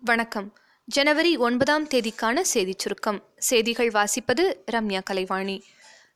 வணக்கம். 0.00 0.54
ஜனவரி 0.84 1.36
ஒன்பதாம் 1.36 1.86
தேதிக்கான 1.86 2.40
செய்திச் 2.40 2.78
சுருக்கம். 2.78 3.24
செய்திகள் 3.36 3.88
வாசிப்பது 3.88 4.54
ரம்யா 4.72 5.00
கலைவாணி. 5.10 5.62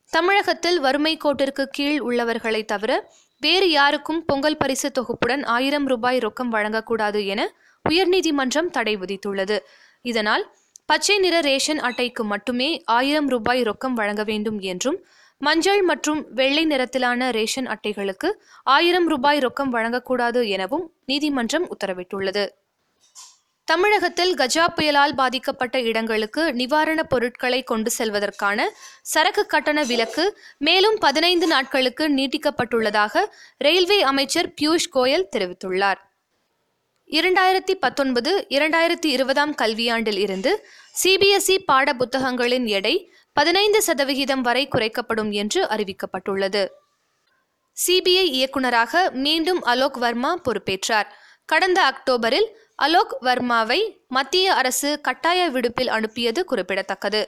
தமிழகத்தில் 0.09 0.79
வறுமை 0.79 1.17
கோட்டிற்கு 1.17 1.63
கீழ் 1.65 1.99
உள்ளவர்களை 1.99 2.65
தவிர 2.65 3.11
வேறு 3.39 3.69
யாருக்கும் 3.69 4.25
பொங்கல் 4.25 4.57
பரிசு 4.57 4.91
தொகுப்புடன் 4.91 5.45
ஆயிரம் 5.45 5.87
ரூபாய் 5.87 6.17
ரொக்கம் 6.17 6.51
வழங்கக்கூடாது 6.51 7.25
என 7.25 7.53
உயர்நீதிமன்றம் 7.89 8.69
தடை 8.69 8.97
விதித்துள்ளது. 8.97 9.59
இதனால் 10.01 10.55
பச்சை 10.85 11.19
நிற 11.19 11.39
ரேஷன் 11.39 11.79
அட்டைக்கு 11.79 12.23
மட்டுமே 12.23 12.83
ஆயிரம் 12.85 13.27
ரூபாய் 13.27 13.61
ரொக்கம் 13.61 13.93
வழங்க 13.93 14.23
வேண்டும் 14.23 14.59
என்றும் 14.59 15.05
மஞ்சள் 15.37 15.81
மற்றும் 15.81 16.25
வெள்ளை 16.29 16.65
நிறத்திலான 16.65 17.31
ரேஷன் 17.31 17.65
அட்டைகளுக்கு 17.65 18.31
ஆயிரம் 18.63 19.07
ரூபாய் 19.07 19.39
ரொக்கம் 19.39 19.71
வழங்கக்கூடாது 19.71 20.47
எனவும் 20.47 20.91
நீதிமன்றம் 21.05 21.67
உத்தரவிட்டுள்ளது. 21.77 22.47
தமிழகத்தில் 23.65 24.33
கஜா 24.33 24.65
புயலால் 24.75 25.13
பாதிக்கப்பட்ட 25.15 25.81
இடங்களுக்கு 25.81 26.41
நிவாரணப் 26.53 27.09
பொருட்களை 27.09 27.63
கொண்டு 27.63 27.91
செல்வதற்கான 27.97 28.69
சரக்கு 29.01 29.45
கட்டண 29.45 29.83
விலக்கு 29.83 30.39
மேலும் 30.57 30.97
பதினைந்து 30.99 31.47
நாட்களுக்கு 31.47 32.09
நீட்டிக்கப்பட்டுள்ளதாக 32.09 33.25
ரயில்வே 33.57 34.01
அமைச்சர் 34.01 34.53
பியூஷ் 34.61 34.89
கோயல் 34.93 35.27
தெரிவித்துள்ளார். 35.35 36.01
இரண்டாயிரத்தி 37.09 37.73
பத்தொன்பது 37.79 38.45
இரண்டாயிரத்தி 38.49 39.05
இருபதாம் 39.05 39.55
கல்வியாண்டில் 39.55 40.17
இருந்து 40.17 40.67
சிபிஎஸ்இ 41.03 41.57
பாட 41.65 41.93
புத்தகங்களின் 41.93 42.65
எடை 42.67 43.13
பதினைந்து 43.33 43.81
சதவிகிதம் 43.81 44.41
வரை 44.41 44.67
குறைக்கப்படும் 44.67 45.31
என்று 45.31 45.65
அறிவிக்கப்பட்டுள்ளது. 45.65 46.67
சிபிஐ 47.87 48.25
இயக்குநராக 48.37 49.09
மீண்டும் 49.11 49.61
அலோக் 49.61 49.97
வர்மா 49.97 50.41
பொறுப்பேற்றார். 50.41 51.07
கடந்த 51.45 51.79
அக்டோபரில் 51.83 52.49
அலோக் 52.75 53.17
வர்மாவை 53.21 53.79
மத்திய 54.07 54.53
அரசு 54.53 55.01
கட்டாய 55.01 55.49
விடுப்பில் 55.49 55.87
அனுப்பியது 55.87 56.45
குறிப்பிடத்தக்கது. 56.45 57.21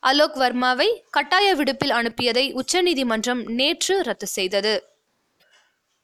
அலோக் 0.00 0.36
வர்மாவை 0.36 0.88
கட்டாய 1.10 1.54
விடுப்பில் 1.54 1.90
அனுப்பியதை 1.90 2.52
உச்சநீதிமன்றம் 2.52 3.42
நேற்று 3.52 4.02
ரத்து 4.02 4.26
செய்தது. 4.26 4.74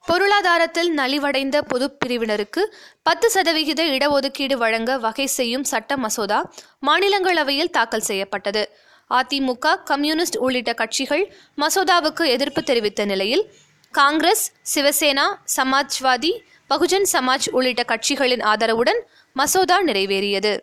பொருளாதாரத்தில் 0.04 0.90
நலிவடைந்த 0.98 1.56
பொது 1.60 1.96
பிரிவினருக்கு 2.04 2.62
பத்து 3.02 3.30
சதவிகித 3.30 3.82
இடஒதுக்கீடு 3.84 4.56
வழங்க 4.56 4.98
வகை 4.98 5.26
செய்யும் 5.26 5.64
சட்ட 5.64 5.96
மசோதா 5.96 6.52
மாநிலங்களவையில் 6.86 7.70
தாக்கல் 7.70 8.06
செய்யப்பட்டது. 8.10 8.62
அதிமுக 9.10 9.74
கம்யூனிஸ்ட் 9.84 10.36
உள்ளிட்ட 10.36 10.72
கட்சிகள் 10.72 11.24
மசோதாவுக்கு 11.56 12.24
எதிர்ப்பு 12.26 12.62
தெரிவித்த 12.62 13.04
நிலையில் 13.04 13.44
காங்கிரஸ் 13.94 14.44
சிவசேனா 14.74 15.26
சமாஜ்வாதி 15.56 16.32
பகுஜன் 16.70 17.06
சமாஜ் 17.12 17.46
உள்ளிட்ட 17.50 17.82
கட்சிகளின் 17.82 18.42
ஆதரவுடன் 18.42 19.00
மசோதா 19.32 19.82
நிறைவேறியது. 19.82 20.60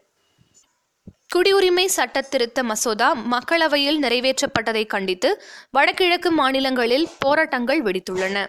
குடியுரிமை 1.35 1.85
சட்ட 1.85 2.21
திருத்த 2.21 2.63
மசோதா 2.63 3.15
மக்களவையில் 3.15 3.99
நிறைவேற்றப்பட்டதை 4.01 4.87
கண்டித்து 4.87 5.43
வடகிழக்கு 5.71 6.31
மாநிலங்களில் 6.31 7.07
போராட்டங்கள் 7.19 7.81
வெடித்துள்ளன. 7.83 8.45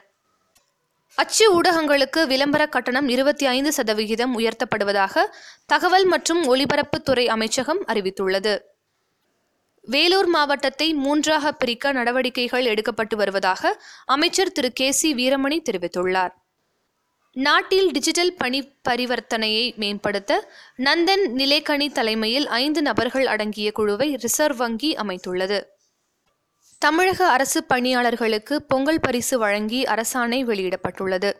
அச்சு 1.14 1.60
ஊடகங்களுக்கு 1.60 2.26
விளம்பர 2.26 2.66
கட்டணம் 2.66 3.08
இருபத்தி 3.08 3.46
ஐந்து 3.46 3.72
சதவிகிதம் 3.72 4.38
உயர்த்தப்படுவதாக 4.38 5.24
தகவல் 5.66 6.04
மற்றும் 6.04 6.54
ஒலிபரப்புத்துறை 6.54 7.26
அமைச்சகம் 7.26 7.84
அறிவித்துள்ளது. 7.86 8.58
வேலூர் 9.80 10.26
மாவட்டத்தை 10.26 10.94
மூன்றாக 10.94 11.52
பிரிக்க 11.52 11.92
நடவடிக்கைகள் 11.92 12.64
எடுக்கப்பட்டு 12.64 13.16
வருவதாக 13.16 13.82
அமைச்சர் 14.06 14.52
திரு 14.52 14.72
கே 14.72 14.90
சி 14.90 15.14
வீரமணி 15.14 15.58
தெரிவித்துள்ளார். 15.70 16.34
நாட்டில் 17.36 17.90
டிஜிட்டல் 17.90 18.34
பணி 18.34 18.72
பரிவர்த்தனையை 18.88 19.64
மேம்படுத்த 19.76 20.38
நந்தன் 20.76 21.24
நிலைக்கணி 21.30 21.88
தலைமையில் 21.88 22.46
ஐந்து 22.46 22.82
நபர்கள் 22.82 23.26
அடங்கிய 23.26 23.72
குழுவை 23.72 24.14
ரிசர்வ் 24.14 24.56
வங்கி 24.56 24.94
அமைத்துள்ளது. 24.94 25.58
தமிழக 26.78 27.28
அரசு 27.28 27.64
பணியாளர்களுக்கு 27.64 28.62
பொங்கல் 28.62 29.00
பரிசு 29.00 29.38
வழங்கி 29.38 29.82
அரசாணை 29.84 30.40
வெளியிடப்பட்டுள்ளது. 30.44 31.32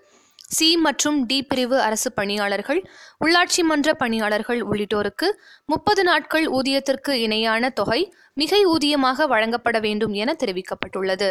சி 0.48 0.76
மற்றும் 0.76 1.26
டி 1.26 1.42
பிரிவு 1.42 1.80
அரசு 1.80 2.12
பணியாளர்கள் 2.12 2.82
உள்ளாட்சி 3.24 3.62
மன்ற 3.62 3.94
பணியாளர்கள் 3.94 4.60
உள்ளிட்டோருக்கு 4.60 5.30
முப்பது 5.66 6.02
நாட்கள் 6.02 6.46
ஊதியத்திற்கு 6.46 7.10
இணையான 7.10 7.70
தொகை 7.70 8.14
மிகை 8.34 8.66
ஊதியமாக 8.66 9.26
வழங்கப்பட 9.26 9.78
வேண்டும் 9.80 10.12
என 10.12 10.36
தெரிவிக்கப்பட்டுள்ளது. 10.44 11.30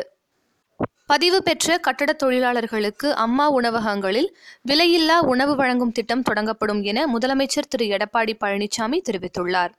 பதிவு 1.05 1.43
பெற்ற 1.43 1.77
கட்டட 1.77 2.13
தொழிலாளர்களுக்கு 2.13 3.15
அம்மா 3.15 3.49
உணவகங்களில் 3.49 4.37
விலையில்லா 4.67 5.17
உணவு 5.19 5.55
வழங்கும் 5.55 5.91
திட்டம் 5.91 6.23
தொடங்கப்படும் 6.29 6.81
என 6.81 7.17
முதலமைச்சர் 7.17 7.69
திரு. 7.69 7.85
எடப்பாடி 7.85 8.33
பழனிசாமி 8.45 9.01
தெரிவித்துள்ளார். 9.09 9.73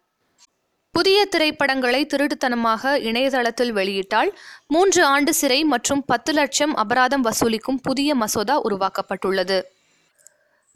புதிய 0.90 1.24
திரைப்படங்களை 1.24 2.06
திருட்டுத்தனமாக 2.06 2.96
இணையதளத்தில் 2.98 3.72
வெளியிட்டால் 3.72 4.30
மூன்று 4.66 5.04
ஆண்டு 5.04 5.34
சிறை 5.34 5.64
மற்றும் 5.64 6.04
பத்து 6.04 6.32
லட்சம் 6.32 6.74
அபராதம் 6.74 7.24
வசூலிக்கும் 7.24 7.80
புதிய 7.82 8.14
மசோதா 8.14 8.64
உருவாக்கப்பட்டுள்ளது. 8.64 9.62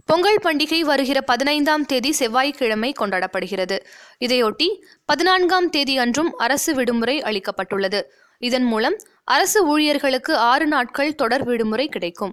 பொங்கல் 0.04 0.40
பண்டிகை 0.42 0.80
வருகிற 0.80 1.20
பதினைந்தாம் 1.20 1.86
தேதி 1.86 2.12
செவ்வாய்க்கிழமை 2.12 2.92
கொண்டாடப்படுகிறது. 2.98 3.78
இதையொட்டி 4.20 4.82
பதினான்காம் 5.04 5.70
தேதி 5.70 5.98
அன்றும் 5.98 6.36
அரசு 6.36 6.74
விடுமுறை 6.74 7.22
அளிக்கப்பட்டுள்ளது. 7.22 8.02
இதன் 8.38 8.62
மூலம் 8.62 8.98
அரசு 9.32 9.66
ஊழியர்களுக்கு 9.66 10.36
ஆறு 10.36 10.66
நாட்கள் 10.66 11.14
தொடர் 11.14 11.44
விடுமுறை 11.44 11.88
கிடைக்கும். 11.88 12.32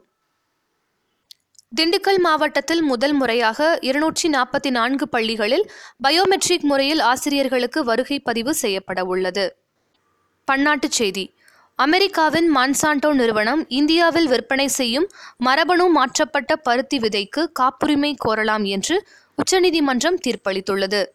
திண்டுக்கல் 1.76 2.18
மாவட்டத்தில் 2.18 2.82
முதல் 2.82 3.14
முறையாக 3.14 3.78
இருநூற்றி 3.82 4.30
நாற்பத்தி 4.30 4.70
நான்கு 4.70 5.10
பள்ளிகளில் 5.10 5.72
பயோமெட்ரிக் 6.04 6.68
முறையில் 6.70 7.00
ஆசிரியர்களுக்கு 7.00 7.84
வருகை 7.84 8.20
பதிவு 8.20 8.54
செய்யப்பட 8.54 9.04
உள்ளது. 9.04 9.46
பன்னாட்டுச் 10.52 10.98
செய்தி. 11.00 11.26
அமெரிக்காவின் 11.76 12.56
மான்சாண்டோ 12.56 13.14
நிறுவனம் 13.14 13.70
இந்தியாவில் 13.70 14.28
விற்பனை 14.28 14.68
செய்யும் 14.68 15.08
மரபணு 15.38 15.88
மாற்றப்பட்ட 15.90 16.56
பருத்தி 16.56 16.98
விதைக்கு 16.98 17.52
காப்புரிமை 17.52 18.16
கோரலாம் 18.26 18.64
என்று 18.64 19.08
உச்சநீதிமன்றம் 19.36 20.20
தீர்ப்பளித்துள்ளது. 20.28 21.06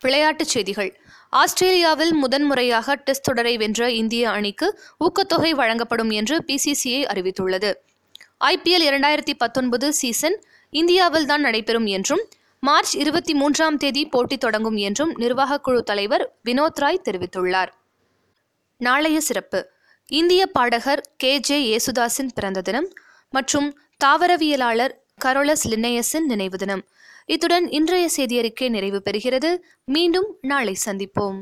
விளையாட்டுச் 0.00 0.54
செய்திகள். 0.54 1.00
ஆஸ்திரேலியாவில் 1.40 2.12
முதன்முறையாக 2.14 2.94
டெஸ்ட் 2.94 3.22
தொடரை 3.22 3.56
வென்ற 3.56 3.90
இந்திய 3.92 4.30
அணிக்கு 4.30 4.80
ஊக்கத்தொகை 5.04 5.50
வழங்கப்படும் 5.50 6.10
என்று 6.10 6.36
பிசிசிஐ 6.46 7.00
அறிவித்துள்ளது. 7.12 7.70
ஐபிஎல் 8.44 8.84
இரண்டாயிரத்தி 8.90 9.34
பத்தொன்பது 9.38 9.92
சீசன் 9.92 10.36
இந்தியாவில் 10.70 11.26
தான் 11.26 11.40
நடைபெறும் 11.40 11.86
என்றும் 11.86 12.22
மார்ச் 12.60 12.96
இருபத்தி 12.96 13.34
மூன்றாம் 13.34 13.76
தேதி 13.76 14.06
போட்டி 14.06 14.38
தொடங்கும் 14.38 14.76
என்றும் 14.76 15.12
நிர்வாகக்குழு 15.16 15.80
தலைவர் 15.80 16.24
வினோத் 16.44 16.80
ராய் 16.84 17.04
தெரிவித்துள்ளார். 17.04 17.72
நாளைய 18.76 19.20
சிறப்பு. 19.20 19.70
இந்திய 20.06 20.46
பாடகர் 20.46 21.02
கே 21.16 21.38
ஜே 21.38 21.58
யேசுதாஸின் 21.70 22.34
பிறந்த 22.34 22.60
தினம் 22.60 22.88
மற்றும் 23.30 23.68
தாவரவியலாளர் 24.04 24.94
கரோலஸ் 25.24 25.64
லின்னையஸின் 25.68 26.24
நினைவு 26.24 26.58
தினம். 26.58 26.84
இத்துடன் 27.26 27.70
இன்றைய 27.70 28.08
செய்தியறிக்கை 28.16 28.68
நிறைவு 28.68 29.02
பெறுகிறது. 29.04 29.58
மீண்டும் 29.84 30.36
நாளை 30.40 30.76
சந்திப்போம். 30.86 31.38